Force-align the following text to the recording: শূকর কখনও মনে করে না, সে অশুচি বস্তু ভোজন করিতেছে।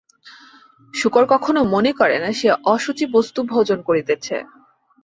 শূকর 0.93 1.23
কখনও 1.25 1.63
মনে 1.65 1.91
করে 1.91 2.17
না, 2.19 2.29
সে 2.33 2.47
অশুচি 2.65 3.05
বস্তু 3.15 3.39
ভোজন 3.43 3.79
করিতেছে। 3.81 4.35